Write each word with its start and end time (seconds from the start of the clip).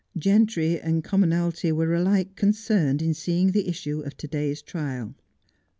Gentry 0.17 0.79
and 0.79 1.03
commonalty 1.03 1.71
were 1.71 1.93
alike 1.93 2.35
concerned 2.35 3.03
in 3.03 3.13
seeing 3.13 3.51
the 3.51 3.67
issue 3.67 3.99
of 4.01 4.17
to 4.17 4.27
day's 4.27 4.63
trial. 4.63 5.13